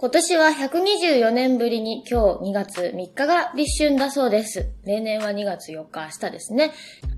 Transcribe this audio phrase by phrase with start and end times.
[0.00, 4.72] 今年は124年ぶりに今日2月3日が立春だそうです。
[4.86, 6.72] 例年は2月4日明日ですね。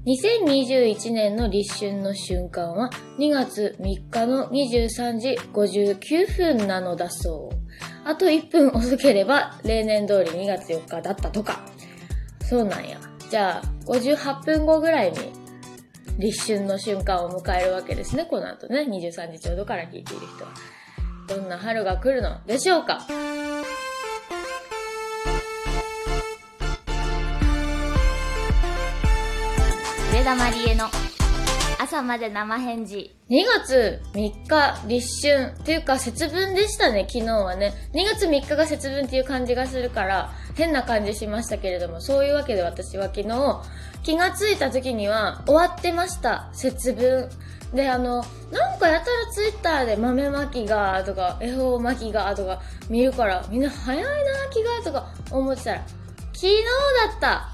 [0.04, 2.90] 2021年の立春の瞬間は
[3.20, 7.56] 2月3日の23時59分なのだそう。
[8.04, 11.60] あと1分遅ければ例年通り2月4日だったとか。
[12.40, 12.98] そうなんや。
[13.30, 15.18] じゃあ58分後ぐらいに
[16.18, 18.24] 立春の瞬間を迎えるわけですね。
[18.24, 18.88] この後ね。
[18.90, 20.50] 23時ちょうどから聞いている人は。
[21.34, 23.00] どんな春が来るのでしょうか？
[30.12, 30.88] 上田まりえの
[31.82, 33.12] 朝まで生返事。
[33.28, 37.74] 2月3日立春っていうか節分でしたね、昨日はね。
[37.92, 43.62] 2月3日が節分っていう感じがするから変な感じしましたけれども、そういうわけで私は昨日
[44.04, 47.28] 気がついた時には終わってました、節分。
[47.74, 54.10] で、あの、なんかやたらツイッターで豆まきがとか、恵方巻きがとか見るから、みんな早いな
[54.52, 55.82] 気がとか思ってたら、
[56.32, 56.54] 昨日
[57.10, 57.48] だった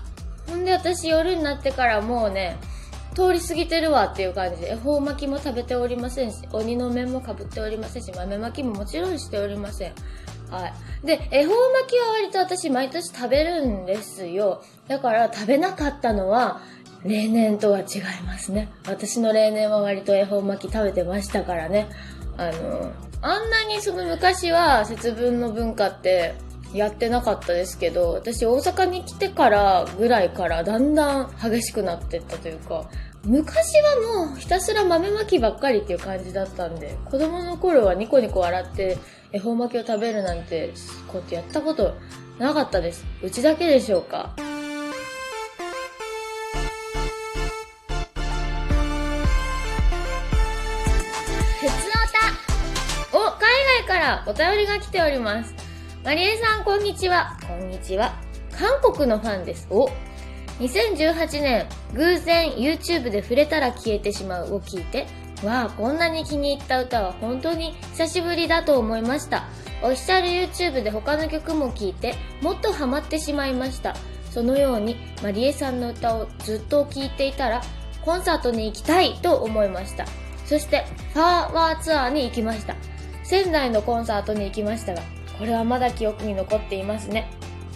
[0.46, 2.58] ほんで私夜になってからもうね、
[3.19, 9.92] 通り過ぎてるわっていう感じで、恵方巻きも食べておりませんし、鬼の面もかぶっておりませんし、豆巻きももちろんしておりません。
[10.52, 10.72] はい。
[11.05, 14.62] で、恵方巻きは割と私毎年食べるんですよ。
[14.86, 16.60] だから食べなかったのは、
[17.05, 17.86] 例年とは違い
[18.25, 18.69] ますね。
[18.86, 21.88] 私の例年は割と恵方巻き食べてましたからね。
[22.36, 26.34] あの、あんなにその昔は節分の文化って
[26.72, 32.88] やってなかったですけど、私大阪に来てからぐらいからだんだん激しくなってったというか、
[33.24, 38.97] 昔はもうひたすら豆まきばっかりっていう感じだったんで、子供の頃はニコニコ笑って
[39.33, 40.72] 恵方巻きを食べるなんて
[41.08, 41.94] ことやってやったこと
[42.38, 43.05] なかったです。
[43.22, 44.33] うちだけでしょうか。
[51.60, 51.70] ふつ
[53.12, 53.41] お、海
[53.84, 55.55] 外からお便りが来ております。
[56.05, 57.36] マリエさん、こんにちは。
[57.47, 58.14] こんにちは。
[58.56, 59.66] 韓国のファンです。
[59.70, 59.91] お、
[60.58, 65.06] 2018年、偶然 YouTube で触れたら消えてしまうを聞いて、
[65.44, 69.44] わあ、こんなに気に入った歌は本当に久しぶりだと思いました。
[69.82, 73.94] オフィシャル YouTube で他の曲も聴いて、もっとハマってしまいました。
[74.30, 77.62] そのように、マリエさんの歌をずっと聴いていたら、
[78.04, 80.06] コンサートに行きたいと思いました。
[80.44, 82.74] そして、ファーワーツアーに行きました。
[83.22, 85.02] 仙台のコンサートに行きましたが、
[85.38, 87.30] これはまだ記憶に残っていますね。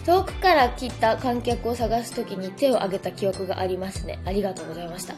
[0.05, 4.19] 遠くから来た観客を探すときに手を挙げた記憶がありますね。
[4.25, 5.15] ありがとうございました。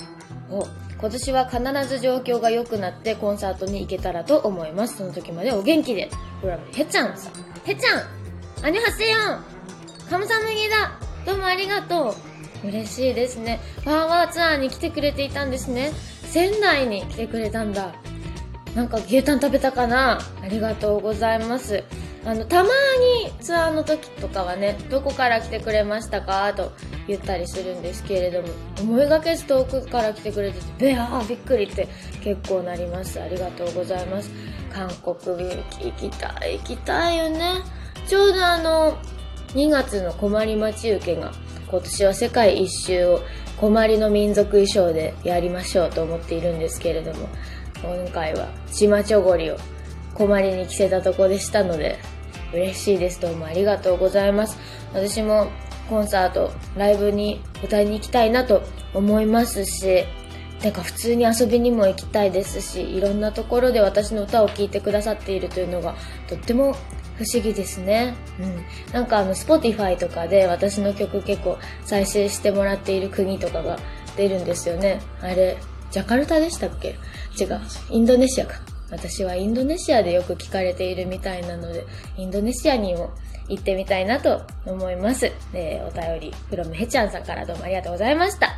[0.50, 0.68] お、
[1.00, 4.98] 今年は必ず状況が良くなってコンサートに行けたらと思います。
[4.98, 6.10] その時までお元気で。
[6.42, 7.32] ほら、へちゃんさ。
[7.66, 8.04] へちゃん
[8.66, 9.44] アニョハセヨン
[10.10, 12.16] カムサムギだどうもありがと
[12.64, 12.68] う。
[12.68, 13.60] 嬉しいですね。
[13.84, 15.92] ファーワーツアーに来てくれていたんですね。
[16.24, 17.96] 仙台に来てくれたんだ。
[18.76, 21.84] なんか牛タン食べたかなありがとうございます。
[22.26, 22.70] あの、たま
[23.24, 26.52] にツアーの時とかはね、どこから来てくれましたか？
[26.54, 26.72] と
[27.08, 28.48] 言ったりするんですけれども、
[28.82, 31.88] 思いがけず遠くから来てくれてて、べあーびっくりって
[32.24, 33.22] 結構なります。
[33.22, 34.32] ありがとうございます。
[34.74, 35.16] 韓国
[35.48, 37.62] 行きたい、行きたいよね。
[38.08, 38.98] ちょうどあの、
[39.54, 41.32] 2月の困り待ち受けが、
[41.70, 43.22] 今年は世界一周を
[43.58, 47.30] 困りの民族衣装でやりましょうと思っているんですけれども、
[47.84, 49.58] 今回はチマチョゴリを
[50.16, 52.00] 困りに着せたとこでしたので、
[52.56, 53.20] 嬉しいです。
[53.20, 54.58] どうもありがとうございます。
[54.94, 55.48] 私も
[55.90, 60.06] コンサート、ライブに歌いに行きたいなと思いますし、
[60.62, 65.96] てか普通に遊びにも行きたいですし、いろんなところで私の歌を聴いてくださっているというのが
[66.30, 66.74] とっても
[67.18, 68.16] 不思議ですね。
[68.40, 68.64] うん。
[68.94, 73.78] なんかあの、Spotify とかで私の曲結構再生してもらっている国とかが
[74.16, 75.02] 出るんですよね。
[75.20, 75.58] あれ、
[75.92, 76.96] ジャカルタでしたっけ？
[77.38, 77.60] 違う。
[77.90, 78.56] インドネシアか。
[78.90, 81.86] 私はインドネシアでよく聞かれているみたいなので、
[82.18, 83.12] インドネシアにも
[83.48, 85.32] 行ってみたいなと思います。
[85.52, 88.50] で、お便り、フロムヘチャンさんからどうもありがとうございました。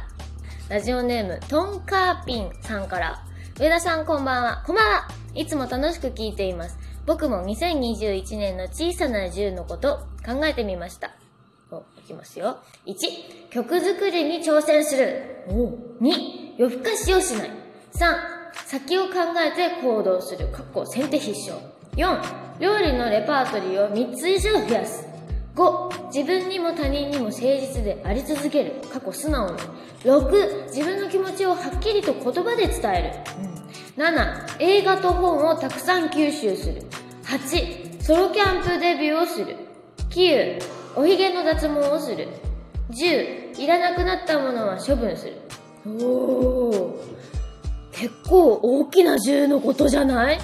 [0.70, 3.24] ラジオネーム、トンカーピンさんから、
[3.60, 4.64] 上田さんこんばんは。
[4.68, 6.78] こんばんはいつも楽しく聞いています。
[7.06, 11.12] 僕も2021年の小さな銃のこと考えてみました。
[11.72, 12.58] お、いきますよ。
[12.86, 15.46] 1、曲作りに挑戦する。
[16.02, 17.50] 2、夜更かしをしない。
[17.94, 20.48] 3、先を考えて行動する。
[20.48, 21.66] かっこ先手必勝。
[21.96, 25.08] 4、料理のレパートリーを3つ以上増やす。
[25.56, 28.74] 5、自分にも他人にも誠実であり続ける。
[28.92, 29.58] 過去素直に。
[30.04, 33.52] 6、自分の気持ちをはっきりと言葉で伝える。
[33.52, 33.58] うん
[33.98, 36.84] 7、映画と本をたくさん吸収する。
[37.24, 39.56] 8、ソロキャンプデビューをする。
[40.12, 40.62] 9、
[40.96, 42.28] おひげの脱毛をする。
[42.92, 45.42] 10、いらなくなったものは処分する。
[45.84, 46.87] おー。
[48.00, 50.40] 結構大きな銃のことじゃない？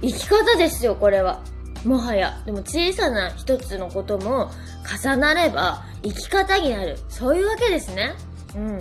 [0.00, 1.42] 生き方ですよ、これは。
[1.84, 2.40] もはや。
[2.46, 4.50] でも小さな一つのことも
[5.02, 6.98] 重なれば生き方になる。
[7.08, 8.14] そういうわけですね。
[8.54, 8.78] うん。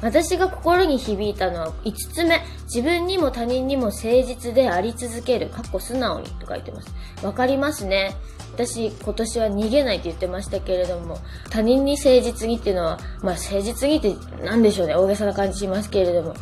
[0.00, 2.40] 私が心に響いたのは5つ目。
[2.64, 5.50] 自分にも他人にも誠実であり続ける。
[5.50, 6.88] かっこ素直にと書いてます。
[7.22, 8.16] わかりますね。
[8.54, 11.18] 私今年は逃げないって言ってましたけれども、
[11.50, 14.94] 他人に誠実にっていうのは、まあ誠実にって何でしょうね。
[14.94, 16.34] 大げさな感じしますけれども。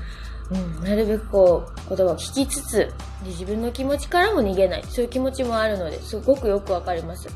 [0.50, 2.93] うん、なるべくこう、言葉を聞きつつで、
[3.27, 4.85] 自分の気持ちからも逃げない。
[4.89, 7.29] そういう気持ちもあるので、すごくよくわかります。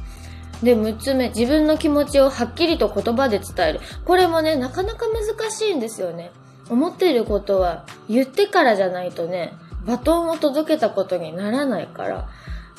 [0.62, 3.80] で、6つ目、自分の気持ちをはっきりと言葉で伝える。
[4.04, 6.30] これもね、なかなか難しいんですよね。
[6.70, 9.52] 思っていることは言ってからじゃないとね、
[9.84, 12.28] バトンを届けたことにならないから、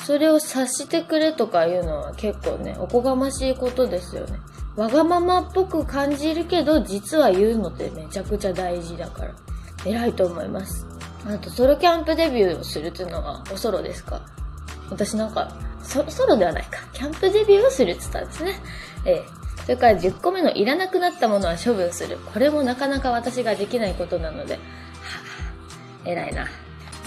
[0.05, 4.39] それを察してくれとかいうのは結構ね、おこがましいことですよね。
[4.75, 9.33] わがままっぽく感じるけど、実は言うのってめちゃくちゃ大事だから。
[9.85, 10.85] 偉いと思います。
[11.25, 14.21] あと、ソロキャンプデビューをするっていうのはおソロですか？
[14.89, 16.79] 私なんか、ソソロではないか。
[16.93, 18.53] キャンプデビューをするって言ったんですね。
[19.05, 19.23] ええ。
[19.63, 22.17] それから10個目のいらなくなったものは処分する。
[22.33, 24.61] これもなかなか私ができないことなので、はぁ
[26.05, 26.47] あ、偉いな。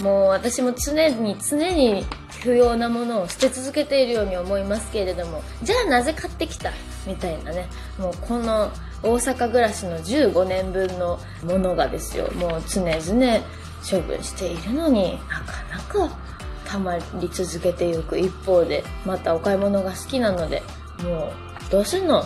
[0.01, 2.05] もう私も常に常に
[2.47, 6.71] 不要なものを捨て続けているように思いますけれども、じゃあなぜ買ってきた
[7.05, 7.67] みたいなね。
[7.99, 8.71] もうこの
[9.03, 12.31] 大阪暮らしの15年分のものがですよ。
[12.35, 13.39] もう常々
[13.83, 15.77] 処分しているのになかな
[16.09, 16.17] か
[16.63, 20.63] たまり続けていく一方で、またお買い物が好きなので、
[21.03, 21.33] も
[21.67, 22.23] うどうすんの？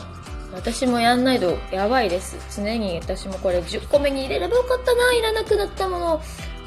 [0.54, 2.38] 私もやんないとやばいです。
[2.56, 6.22] 常に私もこれ10個目に入れればよかったな、いらなくなったものを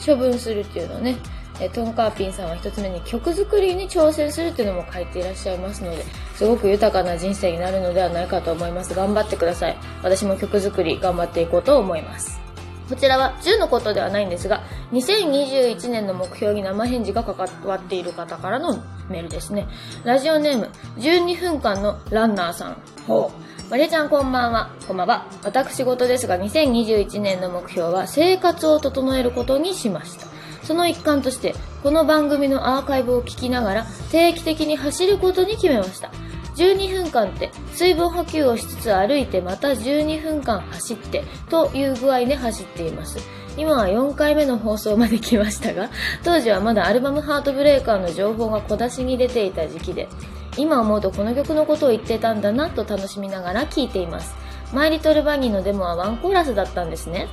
[0.05, 1.19] 処分するっていうのね。
[1.61, 6.05] えトンカーピンさんは一つ目に曲作りに挑戦するっていうのも書いていらっしゃいますので、
[6.35, 8.95] すごく豊かな人生になるのではないかと思います。
[8.95, 9.77] 頑張ってください。
[10.03, 12.45] 私も曲作り頑張っていこうと思います。
[12.89, 14.62] こちらは10のことではないんですが、
[14.93, 18.75] 2021年の目標に生返事が関わっている方からの
[19.09, 19.69] メールですね。
[20.05, 22.77] ラジオネーム、12分間のランナーさん。
[23.06, 23.71] ほう。
[23.71, 24.71] マリちゃんこんばんは。
[24.87, 25.27] こんばんは。
[25.43, 30.27] 私事ですが、2021年の目標は生活を整えることにしました。
[30.65, 36.11] その一環として、この番組のアーカイブを聞きながら定期的に走ることに決めました。
[36.57, 43.19] 12分間って水分補給をしつつ歩いてまた12分間走ってという具合で走っています。
[43.57, 45.91] 今は4回目の放送まで来ましたが、
[46.25, 50.09] 当時はまだアルバムハートブレーカーの情報が小出しに出ていた時期で、
[50.57, 54.35] 今思うとこの曲のことを言ってたんだなと楽しみながら聴いています。
[54.73, 57.29] マイリトルバニーのデモはワンコーラスだったんですね。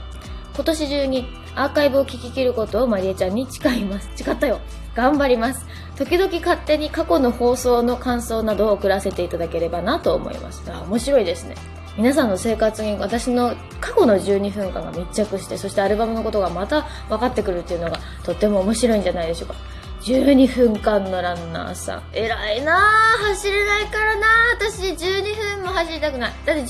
[0.53, 4.09] 今年中にアーカイブを聞き切ることをマリエちゃんに誓います。
[4.15, 4.59] 誓ったよ。
[4.95, 5.65] 頑張ります。
[5.97, 10.63] 時々勝手に過去の放送の感想などを送らせていただければなと思います。
[10.71, 11.55] あ、面白いですね。
[11.97, 19.55] 皆さんの生活に私の過去の12分間が密着して、そしてアルバムのことがまた分かってくるっていうのがとっても面白いんじゃないでしょうか。
[20.01, 22.03] 12分間のランナーさん。
[22.13, 23.27] 偉いなぁ。
[23.29, 24.71] 走れないからなぁ。
[24.71, 26.33] 私12分も走りたくない。
[26.45, 26.67] だって12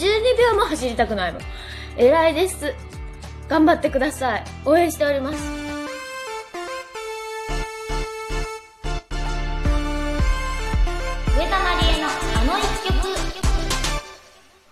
[0.51, 1.42] 秒も走りたくないもん。
[1.98, 2.74] 偉いです。
[3.51, 4.44] 頑張ってください。
[4.63, 5.38] 応援しております。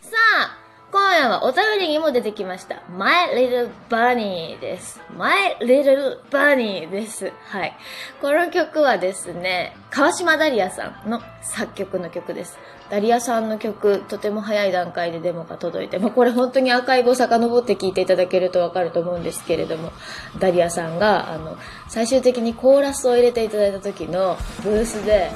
[0.02, 0.58] さあ、
[0.94, 2.82] 今夜はお便りにも出てきました。
[2.98, 5.02] My Little Bunny です。
[5.18, 7.34] My Little Bunny です。
[7.48, 7.76] はい。
[8.22, 12.58] この曲はですね、川島ダリアさんの作曲の曲です。
[12.90, 19.92] ダリアさんの曲、とても早い段階でデモが届いて、まあ、これ本当にアーカイブを遡って聞いていただけるとわかると思うんですけれども、
[20.40, 25.30] ダリアさんが、あの、最終的にコーラスを入れていただいた時のブースで、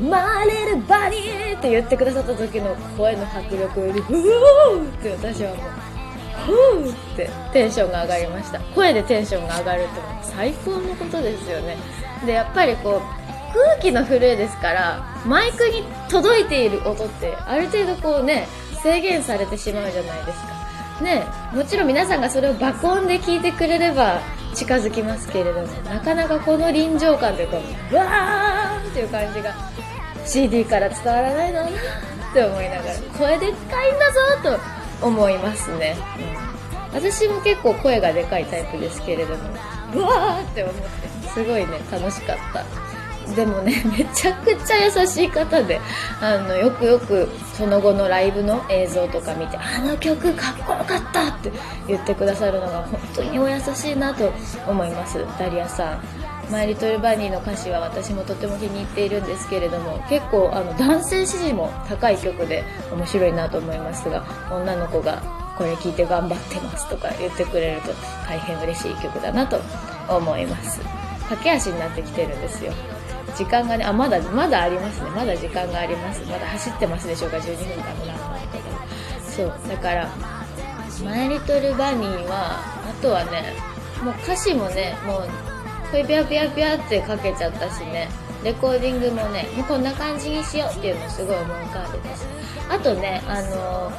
[0.00, 5.88] マーレルバニーって言ってくださった時の声の迫力より、うーって私はもう、
[6.46, 8.58] ふーってテンションが上がりました。
[8.74, 9.90] 声でテンションが上がるって
[10.22, 11.76] 最高のことですよね。
[12.26, 18.48] で、やっぱりこう、空気の震えですから、マイクに届いている音って、ある程度こうね、
[18.82, 20.58] 制限されてしまうじゃないですか。
[21.02, 24.20] ねもちろん皆さんがそれを爆音で聞いてくれれば
[24.54, 27.56] 近づきますけれども、なかなかこの臨場感というか、
[27.96, 29.54] わーっていう感じが
[30.26, 31.72] CD から伝わらないのなっ
[32.32, 34.12] て思いながら、声でっかいんだ
[34.52, 34.58] ぞ
[35.00, 35.96] と思いますね。
[36.90, 39.42] うん、私も結構声がでかいタイプですけれども、
[39.92, 42.87] ブワーって思って、すごいね、楽しかった。
[43.34, 45.80] でもね、 めちゃくちゃ優しい方で、
[46.20, 51.52] あの、よくよくその後のライブの映像とか見て、あの曲かっこよかったって
[51.86, 54.32] 言ってくださるのが本当にお優しいなと
[54.66, 56.00] 思います、ダリアさん。
[56.50, 65.22] マイリトルバニーの歌詞は私もとても気に入っているんですけれども、結構あの男性支持も高い曲で面白いなと思いますが、女の子が
[65.58, 67.88] これ聴いて頑張ってますとか言ってくれると
[68.26, 69.60] 大変嬉しい曲だなと
[70.08, 70.80] 思います。
[71.28, 72.72] 駆け足になってきてるんですよ。
[73.38, 75.10] 時間がね、あ、まだ、まだありますね。
[75.10, 76.20] まだ時間があります。
[76.26, 78.38] まだ走ってますでしょうか、12分間のランナー
[79.30, 80.08] そう、だから、
[81.04, 83.54] マイリトルバニーは、あとはね、
[84.02, 85.28] もう歌詞もね、もう、
[85.92, 88.08] これピャピャピャってかけちゃったしね、
[88.42, 92.22] レコーディングもね、もうこんな感じにしようっていうのすごい思い浮かんでたし、
[92.68, 93.92] あとね、あの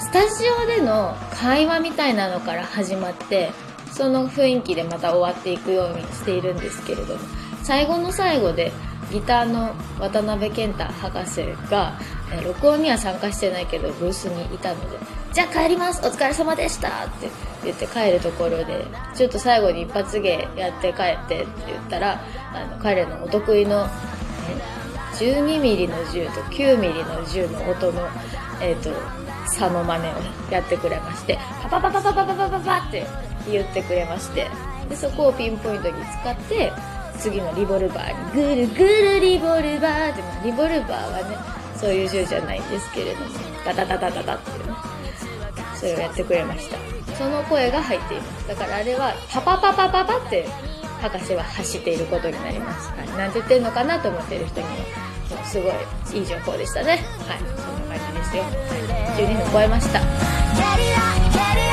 [0.00, 3.52] スタジオでの会話みたいなのから始まって、
[3.94, 7.20] その雰囲気でまた終わっていくようにしているんですけれども、
[7.62, 8.72] 最後の最後で
[9.12, 11.96] ギターの渡辺健太博士が、
[12.32, 14.98] え録音には参加してないけどブースにいたので、
[15.32, 17.28] じゃあ帰りますお疲れ様でしたって
[17.62, 18.84] 言って帰るところで、
[19.14, 22.20] ちょっと最後に一発芸やって帰ってって言ったら、
[22.52, 23.86] あの、彼のお得意の、
[24.50, 24.74] え
[25.14, 28.08] 12ミリの銃と9ミリの銃の音の、
[28.60, 28.90] えっ、と、
[29.46, 30.12] 差の真似を
[30.50, 33.06] やってくれまして、パパパパパパパパパって
[33.50, 34.48] 言ってくれまして、
[34.88, 36.72] で、そこをピンポイントに使って、
[37.18, 41.36] 次のリボルバーに、ぐるぐるリボルバーって、リボルバーはね、
[41.76, 43.26] そういう銃じゃないんですけれども、
[43.64, 44.72] ダダダダダダっていうね、
[45.74, 46.76] それをやってくれました。
[47.16, 48.48] その声が入っています。
[48.48, 50.46] だからあれは、パパパパパパって、
[51.00, 52.90] 博士は走っていることになります。
[52.90, 53.08] はい。
[53.18, 54.72] なんて言ってるのかなと思ってる人には、
[55.44, 55.72] すごい
[56.18, 56.90] いい情報でしたね。
[56.90, 57.38] はい。
[57.38, 58.42] そんな感じですよ。
[58.42, 58.52] はい。
[59.16, 61.63] 12分超えました。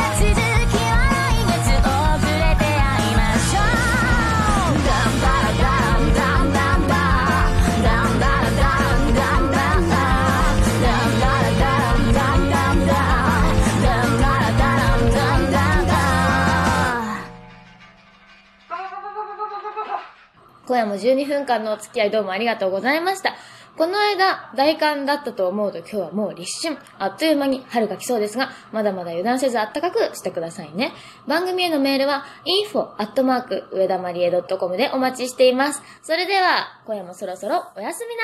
[20.72, 23.36] 今夜も12分間のお付き合いどうもありがとうございました。
[23.75, 26.80] この間、大寒だったと思うと今日はもう立春。
[26.98, 30.94] あっという間に春が来そうですが、まだまだ油断せずあったかくしてくださいね。
[31.28, 32.24] 番組へのメールは
[32.72, 35.84] info アットマーク上田まりえ .com でお待ちしています。
[36.04, 38.22] それでは、今夜もそろそろおやすみな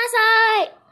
[0.70, 0.87] さい。